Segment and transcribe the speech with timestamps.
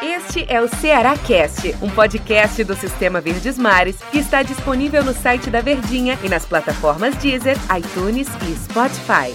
[0.00, 5.12] Este é o Ceará Cast, um podcast do Sistema Verdes Mares que está disponível no
[5.12, 9.34] site da Verdinha e nas plataformas Deezer, iTunes e Spotify.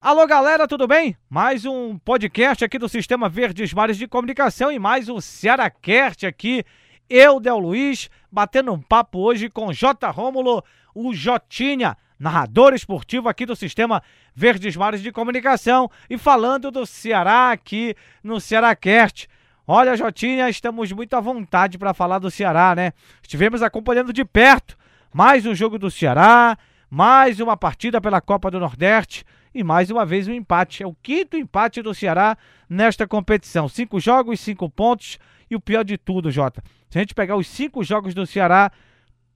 [0.00, 1.16] Alô galera, tudo bem?
[1.28, 6.64] Mais um podcast aqui do Sistema Verdes Mares de Comunicação e mais um Cearacast aqui.
[7.08, 10.10] Eu, Del Luiz, batendo um papo hoje com J.
[10.10, 14.02] Rômulo, o Jotinha, narrador esportivo aqui do Sistema
[14.34, 19.26] Verdes Mares de Comunicação e falando do Ceará aqui no Cearacast.
[19.66, 22.92] Olha, Jotinha, estamos muito à vontade para falar do Ceará, né?
[23.22, 24.76] Estivemos acompanhando de perto
[25.12, 26.58] mais um jogo do Ceará,
[26.90, 30.82] mais uma partida pela Copa do Nordeste e mais uma vez um empate.
[30.82, 32.36] É o quinto empate do Ceará
[32.68, 33.68] nesta competição.
[33.68, 35.18] Cinco jogos, cinco pontos
[35.50, 36.62] e o pior de tudo, Jota.
[36.90, 38.70] Se a gente pegar os cinco jogos do Ceará,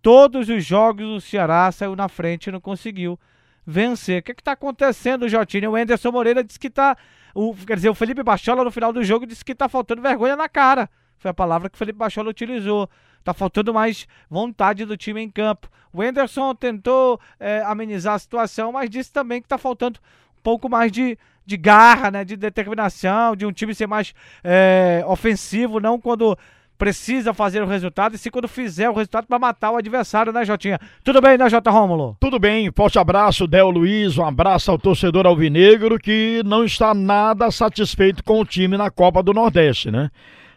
[0.05, 3.19] todos os jogos do Ceará saiu na frente e não conseguiu
[3.67, 4.21] vencer.
[4.21, 5.71] O que está acontecendo, Jotinho?
[5.71, 6.95] O Anderson Moreira disse que está.
[7.35, 10.37] O, quer dizer, o Felipe Bachola no final do jogo disse que está faltando vergonha
[10.37, 10.91] na cara.
[11.19, 12.87] Foi a palavra que o Felipe Bachola utilizou.
[13.25, 15.71] Tá faltando mais vontade do time em campo.
[15.91, 19.99] O Anderson tentou é, amenizar a situação, mas disse também que tá faltando
[20.39, 22.27] um pouco mais de, de garra, né?
[22.27, 26.37] De determinação, de um time ser mais é, ofensivo, não quando
[26.77, 30.45] precisa fazer o resultado e se quando fizer o resultado para matar o adversário, né,
[30.45, 30.79] Jotinha?
[31.03, 32.17] Tudo bem, né, Jota Rômulo?
[32.21, 37.51] Tudo bem, forte abraço, Del Luiz, um abraço ao torcedor alvinegro que não está nada
[37.51, 40.11] satisfeito com o time na Copa do Nordeste, né?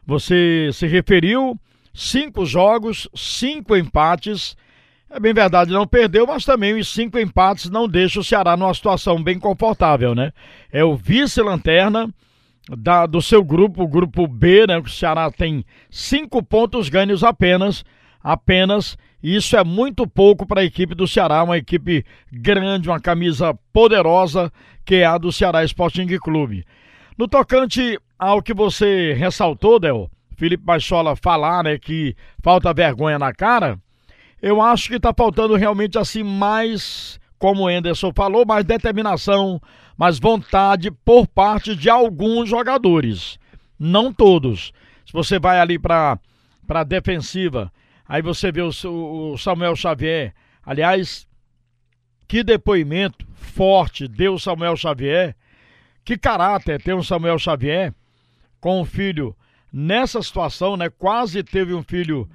[0.05, 1.59] Você se referiu,
[1.93, 4.55] cinco jogos, cinco empates,
[5.09, 8.73] é bem verdade, não perdeu, mas também os cinco empates não deixam o Ceará numa
[8.73, 10.31] situação bem confortável, né?
[10.71, 12.09] É o vice-lanterna,
[12.75, 14.77] da, do seu grupo, o grupo B, né?
[14.77, 17.85] O Ceará tem cinco pontos ganhos apenas,
[18.21, 18.97] apenas.
[19.21, 24.51] Isso é muito pouco para a equipe do Ceará, uma equipe grande, uma camisa poderosa,
[24.85, 26.65] que é a do Ceará Sporting Clube.
[27.17, 33.33] No tocante ao que você ressaltou, Del, Felipe Baixola falar, né, que falta vergonha na
[33.33, 33.79] cara,
[34.41, 39.59] eu acho que está faltando realmente assim mais, como o Enderson falou, mais determinação,
[39.97, 43.39] mas vontade por parte de alguns jogadores,
[43.79, 44.71] não todos.
[45.05, 46.19] Se você vai ali para
[46.67, 47.71] para defensiva,
[48.05, 50.33] aí você vê o, o Samuel Xavier,
[50.65, 51.25] aliás,
[52.27, 55.33] que depoimento forte deu Samuel Xavier,
[56.03, 57.93] que caráter tem o Samuel Xavier
[58.59, 59.33] com o filho
[59.71, 60.89] nessa situação, né?
[60.89, 62.29] Quase teve um filho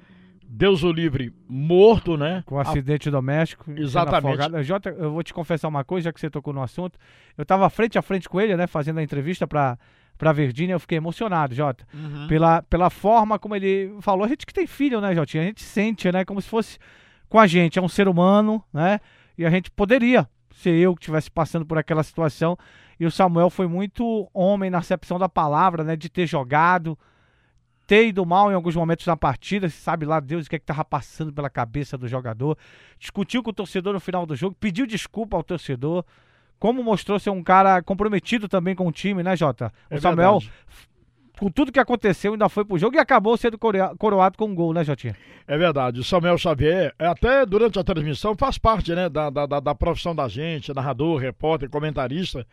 [0.55, 2.43] Deus o livre, morto, né?
[2.45, 3.11] Com um acidente a...
[3.11, 3.71] doméstico.
[3.75, 4.61] Exatamente.
[4.61, 6.99] Jota, eu vou te confessar uma coisa, já que você tocou no assunto.
[7.35, 8.67] Eu estava frente a frente com ele, né?
[8.67, 9.79] Fazendo a entrevista para
[10.15, 11.87] para Verdinha, eu fiquei emocionado, Jota.
[11.91, 12.27] Uhum.
[12.27, 14.25] Pela, pela forma como ele falou.
[14.25, 15.41] A gente que tem filho, né, Jotinha?
[15.41, 16.23] A gente sente, né?
[16.23, 16.77] Como se fosse
[17.27, 17.79] com a gente.
[17.79, 18.99] É um ser humano, né?
[19.35, 22.55] E a gente poderia ser eu que estivesse passando por aquela situação.
[22.99, 25.95] E o Samuel foi muito homem na acepção da palavra, né?
[25.95, 26.95] De ter jogado,
[27.85, 30.63] ter ido mal em alguns momentos na partida, sabe lá Deus o que é que
[30.63, 32.57] estava passando pela cabeça do jogador.
[32.97, 36.05] Discutiu com o torcedor no final do jogo, pediu desculpa ao torcedor.
[36.59, 39.71] Como mostrou ser um cara comprometido também com o time, né, Jota?
[39.91, 40.53] O é Samuel, verdade.
[41.37, 44.73] com tudo que aconteceu, ainda foi pro jogo e acabou sendo coroado com um gol,
[44.73, 45.17] né, Jotinha?
[45.45, 45.99] É verdade.
[45.99, 50.15] O Samuel Xavier, é, até durante a transmissão, faz parte, né, da, da, da profissão
[50.15, 52.47] da gente, narrador, repórter, comentarista,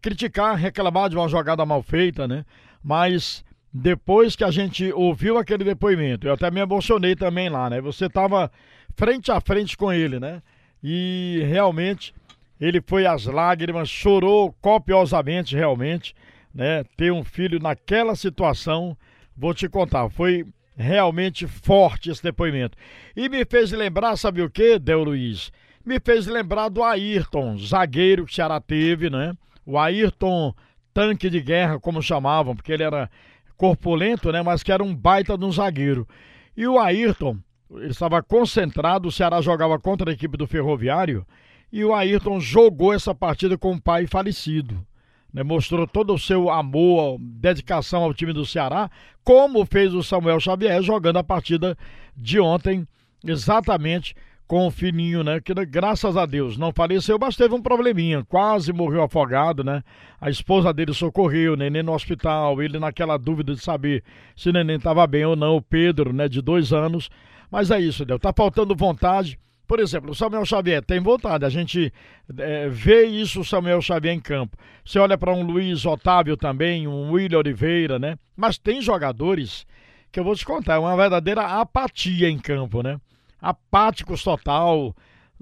[0.00, 2.44] criticar, reclamar de uma jogada mal feita, né?
[2.84, 3.44] Mas
[3.78, 7.78] depois que a gente ouviu aquele depoimento, eu até me emocionei também lá, né?
[7.82, 8.50] Você estava
[8.96, 10.42] frente a frente com ele, né?
[10.82, 12.14] E realmente
[12.58, 16.14] ele foi às lágrimas, chorou copiosamente, realmente,
[16.54, 16.84] né?
[16.96, 18.96] Ter um filho naquela situação,
[19.36, 22.78] vou te contar, foi realmente forte esse depoimento.
[23.14, 25.52] E me fez lembrar, sabe o que, Del Luiz?
[25.84, 29.34] Me fez lembrar do Ayrton, zagueiro que o Ceará teve, né?
[29.66, 30.54] O Ayrton
[30.94, 33.10] tanque de guerra, como chamavam, porque ele era
[33.56, 34.42] corpulento, né?
[34.42, 36.06] Mas que era um baita de um zagueiro.
[36.56, 37.38] E o Ayrton,
[37.70, 41.26] ele estava concentrado, o Ceará jogava contra a equipe do Ferroviário,
[41.72, 44.84] e o Ayrton jogou essa partida com o pai falecido.
[45.32, 45.42] Né?
[45.42, 48.90] Mostrou todo o seu amor, dedicação ao time do Ceará,
[49.22, 51.76] como fez o Samuel Xavier jogando a partida
[52.16, 52.86] de ontem,
[53.24, 54.14] exatamente
[54.46, 55.40] com o fininho, né?
[55.40, 59.82] Que graças a Deus não faleceu, mas teve um probleminha, quase morreu afogado, né?
[60.20, 64.04] A esposa dele socorreu, o neném no hospital, ele naquela dúvida de saber
[64.36, 66.28] se o neném estava bem ou não, o Pedro, né?
[66.28, 67.10] De dois anos.
[67.50, 68.20] Mas é isso, Deus.
[68.20, 69.38] Tá faltando vontade.
[69.66, 71.92] Por exemplo, o Samuel Xavier tem vontade, a gente
[72.38, 74.56] é, vê isso, o Samuel Xavier em campo.
[74.84, 78.16] Você olha para um Luiz Otávio também, um William Oliveira, né?
[78.36, 79.66] Mas tem jogadores
[80.12, 83.00] que eu vou te contar, é uma verdadeira apatia em campo, né?
[83.40, 84.94] Apáticos total,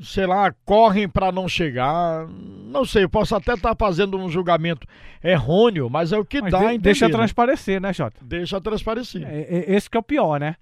[0.02, 2.26] sei lá, correm para não chegar.
[2.28, 4.86] Não sei, eu posso até estar tá fazendo um julgamento
[5.22, 6.82] errôneo, mas é o que mas dá de, a entender.
[6.82, 8.18] Deixa transparecer, né, Jota?
[8.22, 9.22] Deixa transparecer.
[9.24, 10.56] É, é, esse que é o pior, né?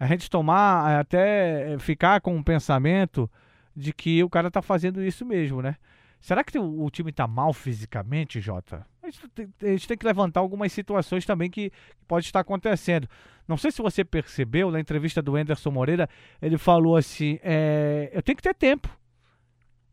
[0.00, 3.30] A gente tomar, é, até ficar com um pensamento
[3.74, 5.76] de que o cara tá fazendo isso mesmo, né?
[6.20, 8.84] Será que o, o time tá mal fisicamente, Jota?
[9.08, 12.40] A gente, tem, a gente, tem, que levantar algumas situações também que, que pode estar
[12.40, 13.08] acontecendo.
[13.46, 16.08] Não sei se você percebeu na entrevista do Anderson Moreira,
[16.42, 18.88] ele falou assim: é, eu tenho que ter tempo.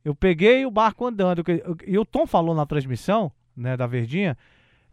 [0.04, 1.44] Eu peguei o barco andando.
[1.88, 4.38] E o Tom falou na transmissão né, da Verdinha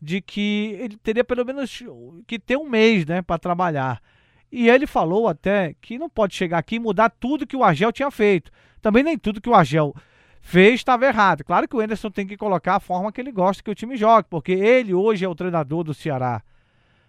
[0.01, 1.83] de que ele teria pelo menos
[2.27, 4.03] que ter um mês né, para trabalhar.
[4.51, 7.93] E ele falou até que não pode chegar aqui e mudar tudo que o Argel
[7.93, 8.51] tinha feito.
[8.81, 9.95] Também nem tudo que o Argel
[10.43, 11.45] fez estava errado.
[11.45, 13.97] Claro que o Anderson tem que colocar a forma que ele gosta que o time
[13.97, 16.43] jogue, porque ele hoje é o treinador do Ceará.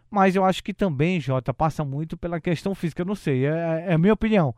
[0.09, 3.01] Mas eu acho que também, Jota, passa muito pela questão física.
[3.01, 4.55] Eu não sei, é, é a minha opinião.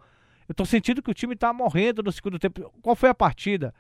[0.48, 2.72] Eu tô sentindo que o time tá morrendo no segundo tempo.
[2.82, 3.74] Qual foi a partida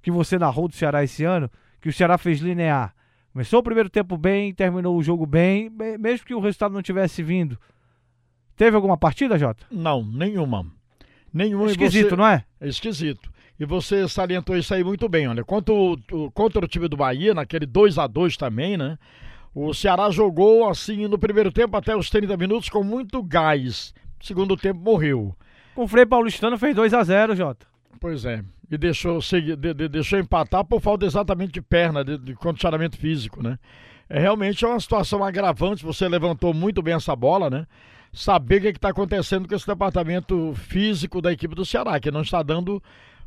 [0.00, 1.50] que você narrou do Ceará esse ano?
[1.80, 2.94] Que o Ceará fez linear.
[3.32, 5.70] Começou o primeiro tempo bem, terminou o jogo bem,
[6.00, 7.58] mesmo que o resultado não tivesse vindo.
[8.56, 9.66] Teve alguma partida, Jota?
[9.70, 10.66] Não, nenhuma.
[11.32, 11.66] Nenhuma.
[11.66, 12.16] É esquisito, você...
[12.16, 12.44] não é?
[12.60, 13.31] É esquisito.
[13.58, 15.44] E você salientou isso aí muito bem, olha.
[15.44, 15.96] Contra o,
[16.32, 18.98] contra o time do Bahia, naquele 2 a 2 também, né?
[19.54, 23.94] O Ceará jogou assim no primeiro tempo até os 30 minutos com muito gás.
[24.20, 25.36] Segundo tempo morreu.
[25.74, 27.66] Com o Frei Paulistano fez 2 a 0 Jota.
[28.00, 28.42] Pois é.
[28.70, 33.42] E deixou, de, de, deixou empatar por falta exatamente de perna, de, de condicionamento físico,
[33.42, 33.58] né?
[34.08, 35.84] É realmente é uma situação agravante.
[35.84, 37.66] Você levantou muito bem essa bola, né?
[38.12, 42.10] Saber o que é está acontecendo com esse departamento físico da equipe do Ceará, que
[42.10, 42.82] não está dando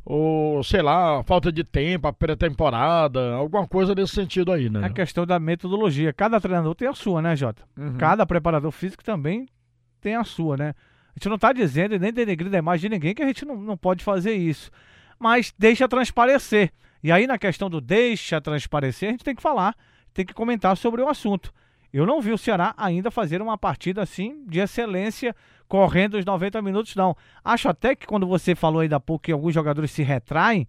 [0.08, 4.82] ou sei lá, falta de tempo, a pré-temporada, alguma coisa nesse sentido aí, né?
[4.82, 6.12] É a questão da metodologia.
[6.12, 7.64] Cada treinador tem a sua, né, Jota?
[7.76, 7.96] Uhum.
[7.98, 9.48] Cada preparador físico também
[10.00, 10.74] tem a sua, né?
[11.08, 13.44] A gente não está dizendo e nem denegrindo a imagem de ninguém que a gente
[13.44, 14.70] não, não pode fazer isso.
[15.18, 16.70] Mas deixa transparecer.
[17.02, 19.74] E aí, na questão do deixa transparecer, a gente tem que falar,
[20.14, 21.52] tem que comentar sobre o assunto.
[21.92, 25.34] Eu não vi o Ceará ainda fazer uma partida assim de excelência
[25.68, 27.16] correndo os 90 minutos, não.
[27.44, 30.66] Acho até que quando você falou ainda há pouco que alguns jogadores se retraem,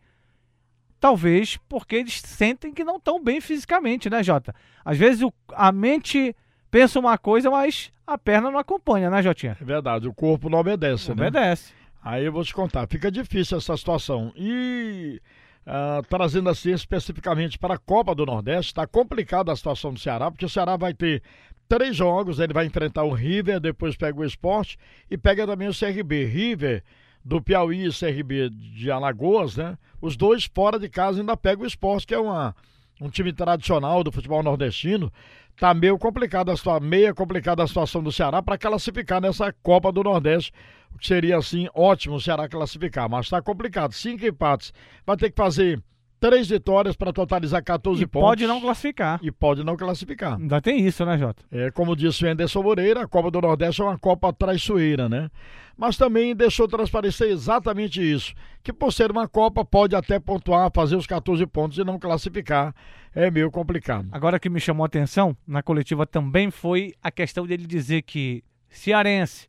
[0.99, 4.53] talvez porque eles sentem que não estão bem fisicamente, né, Jota?
[4.83, 6.35] Às vezes o, a mente
[6.71, 9.57] pensa uma coisa, mas a perna não acompanha, né, Jotinha?
[9.59, 11.27] É verdade, o corpo não obedece, não né?
[11.27, 11.73] Obedece.
[12.03, 14.31] Aí eu vou te contar, fica difícil essa situação.
[14.35, 15.21] E
[15.67, 20.31] uh, trazendo assim especificamente para a Copa do Nordeste, está complicada a situação do Ceará,
[20.31, 21.21] porque o Ceará vai ter
[21.67, 24.77] três jogos, ele vai enfrentar o River, depois pega o Esporte
[25.11, 26.25] e pega também o CRB.
[26.25, 26.83] River
[27.23, 29.77] do Piauí e CRB de Alagoas, né?
[30.01, 32.55] Os dois fora de casa ainda pega o Esporte, que é uma,
[32.99, 35.11] um time tradicional do futebol nordestino.
[35.59, 39.91] Tá meio complicada a situação, meia complicada a situação do Ceará para classificar nessa Copa
[39.91, 40.53] do Nordeste,
[41.01, 43.93] seria assim ótimo o Ceará classificar, mas está complicado.
[43.93, 44.71] Cinco empates,
[45.05, 45.81] vai ter que fazer
[46.19, 48.29] três vitórias para totalizar 14 e pontos.
[48.29, 49.19] Pode não classificar.
[49.21, 50.39] E pode não classificar.
[50.39, 51.43] Ainda tem isso, né, Jota?
[51.51, 55.29] É, como disse o Anderson Moreira, a Copa do Nordeste é uma Copa traiçoeira, né?
[55.77, 58.33] Mas também deixou transparecer exatamente isso:
[58.63, 62.73] que por ser uma Copa pode até pontuar, fazer os 14 pontos e não classificar.
[63.13, 64.07] É meio complicado.
[64.11, 68.43] Agora que me chamou a atenção na coletiva também foi a questão dele dizer que
[68.69, 69.47] Cearense,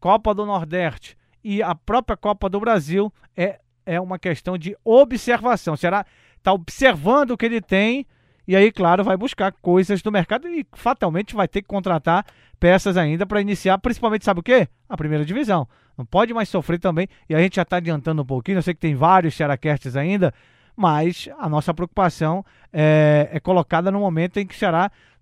[0.00, 5.76] Copa do Nordeste e a própria Copa do Brasil é é uma questão de observação.
[5.76, 6.04] Será
[6.36, 8.06] está observando o que ele tem
[8.48, 12.24] e aí, claro, vai buscar coisas do mercado e fatalmente vai ter que contratar
[12.58, 14.66] peças ainda para iniciar, principalmente, sabe o quê?
[14.88, 15.68] A primeira divisão.
[15.98, 17.06] Não pode mais sofrer também.
[17.28, 18.56] E a gente já está adiantando um pouquinho.
[18.56, 20.32] Eu sei que tem vários Cearacasts ainda,
[20.74, 24.58] mas a nossa preocupação é, é colocada no momento em que o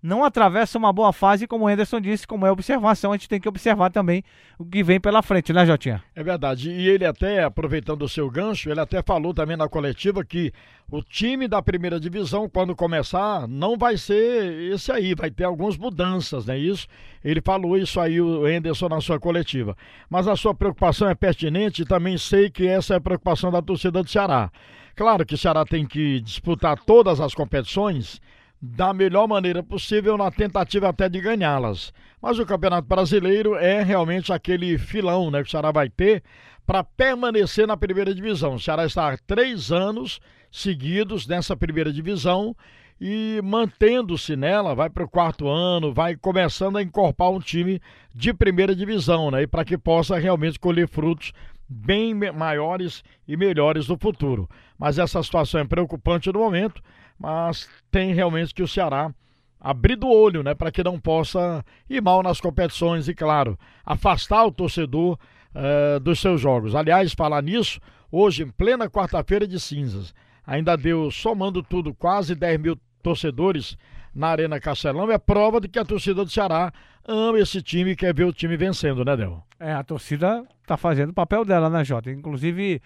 [0.07, 3.41] não atravessa uma boa fase, como o Anderson disse, como é observação, a gente tem
[3.41, 4.23] que observar também
[4.57, 6.01] o que vem pela frente, né, Jotinha?
[6.15, 6.71] É verdade.
[6.71, 10.53] E ele até, aproveitando o seu gancho, ele até falou também na coletiva que
[10.89, 15.77] o time da primeira divisão, quando começar, não vai ser esse aí, vai ter algumas
[15.77, 16.87] mudanças, não é isso?
[17.21, 19.75] Ele falou isso aí, o Anderson, na sua coletiva.
[20.09, 23.61] Mas a sua preocupação é pertinente e também sei que essa é a preocupação da
[23.61, 24.49] torcida do Ceará.
[24.95, 28.21] Claro que o Ceará tem que disputar todas as competições
[28.61, 31.93] da melhor maneira possível na tentativa até de ganhá-las.
[32.21, 36.23] Mas o Campeonato Brasileiro é realmente aquele filão né, que o Ceará vai ter
[36.65, 38.55] para permanecer na primeira divisão.
[38.55, 40.19] O Ceará está há três anos
[40.51, 42.55] seguidos nessa primeira divisão
[42.99, 47.79] e mantendo-se nela, vai para o quarto ano, vai começando a incorporar um time
[48.13, 49.45] de primeira divisão, né?
[49.45, 51.31] Para que possa realmente colher frutos
[51.69, 54.49] bem maiores e melhores no futuro.
[54.79, 56.81] Mas essa situação é preocupante no momento,
[57.19, 59.13] mas tem realmente que o Ceará
[59.59, 64.45] abrir do olho, né, para que não possa ir mal nas competições e, claro, afastar
[64.45, 65.17] o torcedor
[65.53, 66.75] uh, dos seus jogos.
[66.75, 67.79] Aliás, falar nisso,
[68.11, 70.13] hoje, em plena quarta-feira de cinzas,
[70.45, 73.75] ainda deu, somando tudo, quase 10 mil torcedores
[74.13, 75.11] na Arena Castelão.
[75.11, 76.71] É prova de que a torcida do Ceará
[77.07, 79.43] ama esse time e quer ver o time vencendo, né, Del?
[79.59, 82.11] É, a torcida tá fazendo o papel dela, né, Jota?
[82.11, 82.81] Inclusive,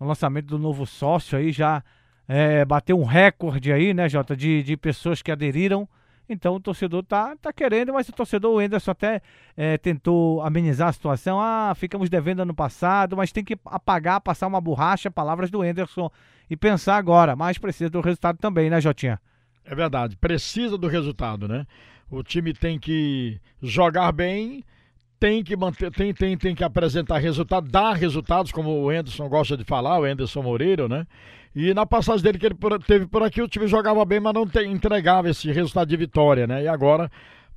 [0.00, 1.82] no lançamento do novo sócio aí já
[2.28, 5.88] é, bateu um recorde aí, né, Jota, de, de pessoas que aderiram
[6.28, 9.22] então o torcedor tá, tá querendo, mas o torcedor, o Enderson até
[9.56, 11.40] é, tentou amenizar a situação.
[11.40, 16.10] Ah, ficamos devendo ano passado, mas tem que apagar, passar uma borracha, palavras do Enderson
[16.50, 17.36] e pensar agora.
[17.36, 19.20] Mas precisa do resultado também, né, Jotinha?
[19.64, 21.66] É verdade, precisa do resultado, né?
[22.10, 24.64] O time tem que jogar bem,
[25.18, 29.56] tem que manter, tem, tem, tem que apresentar resultado, dar resultados, como o Enderson gosta
[29.56, 31.06] de falar, o Enderson Moreira, né?
[31.56, 32.54] E na passagem dele que ele
[32.86, 36.46] teve por aqui, o time jogava bem, mas não te, entregava esse resultado de vitória,
[36.46, 36.64] né?
[36.64, 37.10] E agora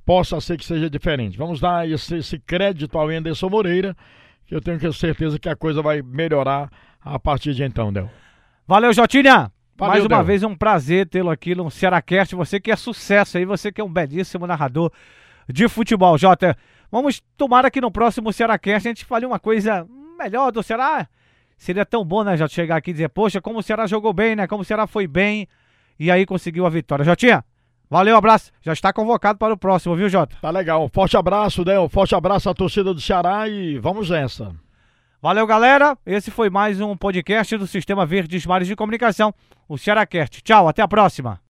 [0.06, 1.36] possa ser que seja diferente.
[1.36, 3.94] Vamos dar esse, esse crédito ao Enderson Moreira,
[4.46, 8.10] que eu tenho certeza que a coisa vai melhorar a partir de então, Del.
[8.66, 9.52] Valeu, Jotinha!
[9.76, 10.24] Valeu, Mais uma Del.
[10.24, 12.34] vez, é um prazer tê-lo aqui no Cearacast.
[12.34, 14.90] Você que é sucesso aí, você que é um belíssimo narrador
[15.46, 16.56] de futebol, Jota.
[16.90, 19.86] Vamos tomar que no próximo Cearacast a gente fale uma coisa
[20.18, 21.06] melhor do Ceará
[21.60, 24.34] Seria tão bom, né, já chegar aqui e dizer, poxa, como o Ceará jogou bem,
[24.34, 24.46] né?
[24.46, 25.46] Como o Ceará foi bem.
[25.98, 27.04] E aí conseguiu a vitória.
[27.04, 27.44] Jotinha,
[27.90, 28.50] valeu, abraço.
[28.62, 30.34] Já está convocado para o próximo, viu, Jota?
[30.40, 30.82] Tá legal.
[30.82, 31.78] Um forte abraço, né?
[31.78, 34.56] Um forte abraço à torcida do Ceará e vamos nessa.
[35.20, 35.98] Valeu, galera.
[36.06, 39.34] Esse foi mais um podcast do Sistema Verdes Mares de Comunicação,
[39.68, 40.40] o Cearacast.
[40.40, 41.38] Tchau, até a próxima.